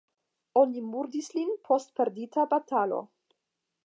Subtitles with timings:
[0.61, 3.03] Oni murdis lin post perdita batalo.